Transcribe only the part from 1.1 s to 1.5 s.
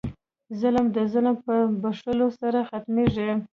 ظلم